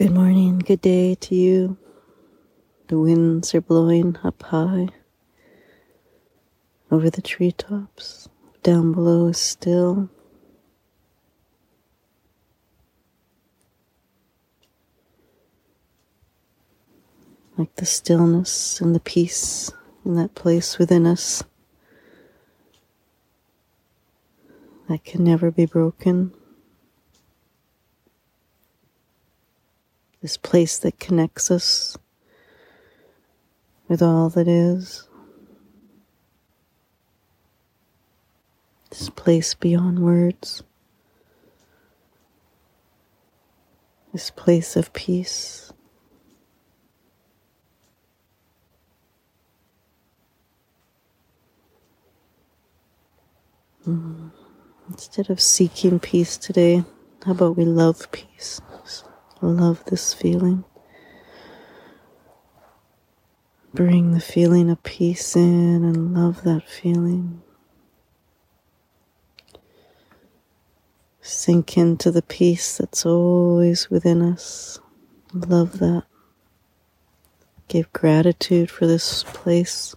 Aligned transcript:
Good 0.00 0.14
morning, 0.14 0.60
good 0.60 0.80
day 0.80 1.14
to 1.14 1.34
you. 1.34 1.76
The 2.88 2.98
winds 2.98 3.54
are 3.54 3.60
blowing 3.60 4.16
up 4.24 4.42
high 4.44 4.88
over 6.90 7.10
the 7.10 7.20
treetops. 7.20 8.26
Down 8.62 8.94
below 8.94 9.26
is 9.26 9.36
still. 9.36 10.08
Like 17.58 17.74
the 17.74 17.84
stillness 17.84 18.80
and 18.80 18.94
the 18.94 19.00
peace 19.00 19.70
in 20.06 20.14
that 20.14 20.34
place 20.34 20.78
within 20.78 21.06
us 21.06 21.44
that 24.88 25.04
can 25.04 25.24
never 25.24 25.50
be 25.50 25.66
broken. 25.66 26.32
This 30.22 30.36
place 30.36 30.78
that 30.78 30.98
connects 30.98 31.50
us 31.50 31.96
with 33.88 34.02
all 34.02 34.28
that 34.30 34.46
is. 34.46 35.08
This 38.90 39.08
place 39.08 39.54
beyond 39.54 40.00
words. 40.00 40.62
This 44.12 44.30
place 44.30 44.76
of 44.76 44.92
peace. 44.92 45.72
Mm. 53.86 54.30
Instead 54.90 55.30
of 55.30 55.40
seeking 55.40 55.98
peace 55.98 56.36
today, 56.36 56.84
how 57.24 57.32
about 57.32 57.56
we 57.56 57.64
love 57.64 58.10
peace? 58.12 58.60
Love 59.42 59.84
this 59.86 60.12
feeling. 60.12 60.64
Bring 63.72 64.12
the 64.12 64.20
feeling 64.20 64.68
of 64.68 64.82
peace 64.82 65.36
in 65.36 65.84
and 65.84 66.14
love 66.14 66.42
that 66.42 66.68
feeling. 66.68 67.42
Sink 71.22 71.78
into 71.78 72.10
the 72.10 72.22
peace 72.22 72.78
that's 72.78 73.06
always 73.06 73.88
within 73.88 74.22
us. 74.22 74.80
Love 75.32 75.78
that. 75.78 76.04
Give 77.68 77.92
gratitude 77.92 78.70
for 78.70 78.86
this 78.86 79.22
place 79.24 79.94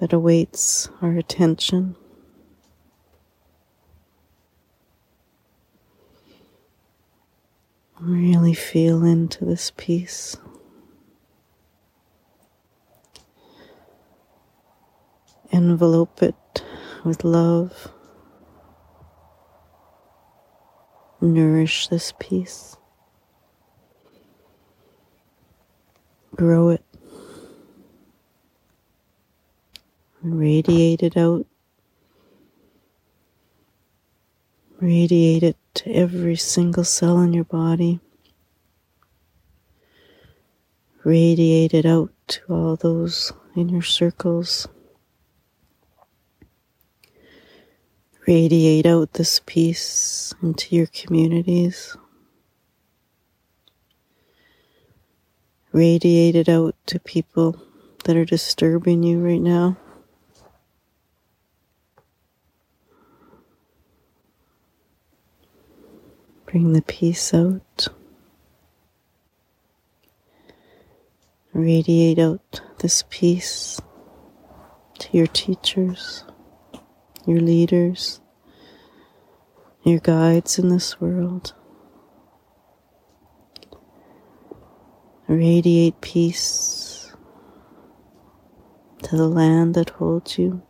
that 0.00 0.12
awaits 0.12 0.90
our 1.00 1.16
attention. 1.16 1.96
Really 8.00 8.54
feel 8.54 9.04
into 9.04 9.44
this 9.44 9.72
peace. 9.76 10.36
Envelope 15.50 16.22
it 16.22 16.62
with 17.04 17.24
love. 17.24 17.88
Nourish 21.20 21.88
this 21.88 22.12
peace. 22.20 22.76
Grow 26.36 26.68
it. 26.68 26.84
Radiate 30.22 31.02
it 31.02 31.16
out. 31.16 31.47
Radiate 34.80 35.42
it 35.42 35.56
to 35.74 35.92
every 35.92 36.36
single 36.36 36.84
cell 36.84 37.20
in 37.20 37.32
your 37.32 37.42
body. 37.42 37.98
Radiate 41.02 41.74
it 41.74 41.84
out 41.84 42.12
to 42.28 42.40
all 42.48 42.76
those 42.76 43.32
in 43.56 43.68
your 43.70 43.82
circles. 43.82 44.68
Radiate 48.28 48.86
out 48.86 49.14
this 49.14 49.40
peace 49.46 50.32
into 50.42 50.76
your 50.76 50.86
communities. 50.86 51.96
Radiate 55.72 56.36
it 56.36 56.48
out 56.48 56.76
to 56.86 57.00
people 57.00 57.60
that 58.04 58.16
are 58.16 58.24
disturbing 58.24 59.02
you 59.02 59.18
right 59.18 59.40
now. 59.40 59.76
Bring 66.50 66.72
the 66.72 66.80
peace 66.80 67.34
out. 67.34 67.88
Radiate 71.52 72.18
out 72.18 72.62
this 72.78 73.04
peace 73.10 73.78
to 74.98 75.14
your 75.14 75.26
teachers, 75.26 76.24
your 77.26 77.40
leaders, 77.40 78.22
your 79.82 79.98
guides 79.98 80.58
in 80.58 80.70
this 80.70 80.98
world. 80.98 81.52
Radiate 85.26 86.00
peace 86.00 87.12
to 89.02 89.16
the 89.18 89.28
land 89.28 89.74
that 89.74 89.90
holds 89.90 90.38
you. 90.38 90.62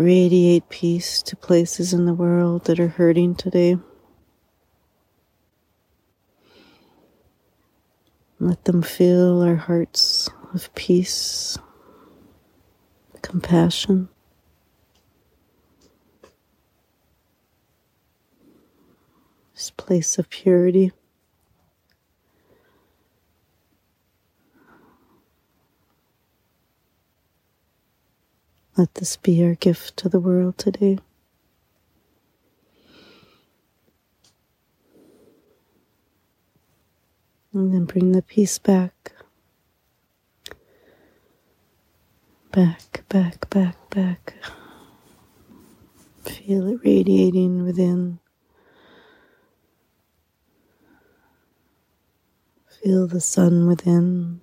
Radiate 0.00 0.66
peace 0.70 1.22
to 1.24 1.36
places 1.36 1.92
in 1.92 2.06
the 2.06 2.14
world 2.14 2.64
that 2.64 2.80
are 2.80 2.88
hurting 2.88 3.34
today. 3.34 3.76
Let 8.38 8.64
them 8.64 8.80
fill 8.80 9.42
our 9.42 9.56
hearts 9.56 10.30
with 10.54 10.74
peace, 10.74 11.58
compassion. 13.20 14.08
This 19.52 19.70
place 19.70 20.18
of 20.18 20.30
purity. 20.30 20.92
Let 28.80 28.94
this 28.94 29.18
be 29.18 29.44
our 29.44 29.56
gift 29.56 29.98
to 29.98 30.08
the 30.08 30.18
world 30.18 30.56
today. 30.56 30.98
And 37.52 37.74
then 37.74 37.84
bring 37.84 38.12
the 38.12 38.22
peace 38.22 38.58
back. 38.58 39.12
Back, 42.52 43.04
back, 43.10 43.50
back, 43.50 43.76
back. 43.90 44.36
Feel 46.22 46.68
it 46.68 46.80
radiating 46.82 47.62
within. 47.62 48.18
Feel 52.82 53.06
the 53.06 53.20
sun 53.20 53.66
within. 53.66 54.40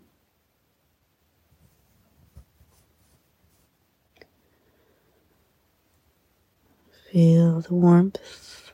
Feel 7.18 7.62
the 7.62 7.74
warmth. 7.74 8.72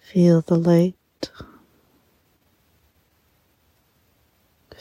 Feel 0.00 0.40
the 0.40 0.54
light. 0.56 0.96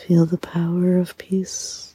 Feel 0.07 0.25
the 0.25 0.37
power 0.37 0.97
of 0.97 1.17
peace. 1.17 1.93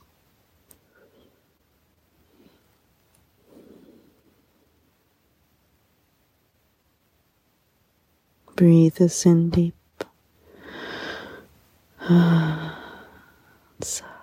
Breathe 8.56 8.96
this 8.96 9.24
in 9.24 9.48
deep. 9.48 9.74
Sigh. 13.80 14.15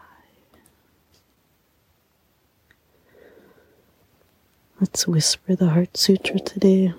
Let's 4.83 5.07
whisper 5.07 5.55
the 5.55 5.69
Heart 5.69 5.95
Sutra 5.95 6.39
today. 6.41 6.93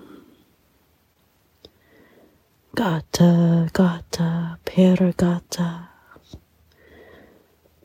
Gata, 2.75 3.69
gata, 3.75 4.59
peragata, 4.65 5.89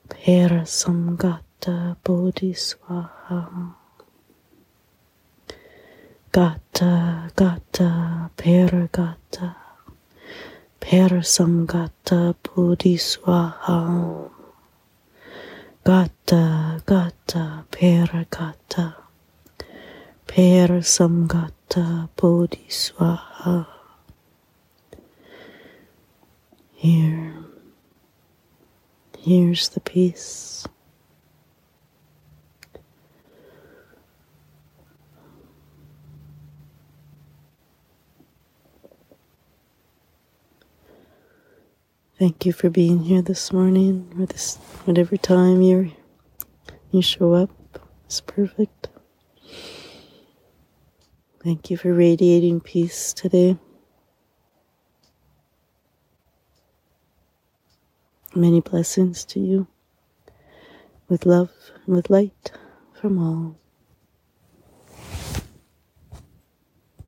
parasamgata 0.07 1.97
bodhiswaha. 2.01 3.75
Gata, 6.31 7.29
gata, 7.35 8.29
peragata, 8.37 9.55
parasamgata 10.79 12.35
bodhiswaha. 12.41 14.31
Gata, 15.83 16.81
gata, 16.85 17.65
peragata. 17.69 19.08
Per 20.29 20.67
Samgata 20.83 22.07
Bodhiswaha. 22.15 23.65
Here, 26.75 27.33
here's 29.17 29.69
the 29.69 29.79
peace. 29.79 30.67
Thank 42.19 42.45
you 42.45 42.53
for 42.53 42.69
being 42.69 42.99
here 42.99 43.23
this 43.23 43.51
morning 43.51 44.13
or 44.19 44.27
this 44.27 44.57
whatever 44.85 45.17
time 45.17 45.63
you 45.63 45.91
you 46.91 47.01
show 47.01 47.33
up. 47.33 47.49
It's 48.05 48.21
perfect. 48.21 48.89
Thank 51.43 51.69
you 51.69 51.77
for 51.77 51.93
radiating 51.93 52.59
peace 52.59 53.13
today. 53.13 53.57
Many 58.35 58.61
blessings 58.61 59.25
to 59.25 59.39
you 59.39 59.67
with 61.07 61.25
love 61.25 61.51
and 61.85 61.95
with 61.95 62.09
light 62.09 62.51
from 62.93 63.17
all. 63.17 63.58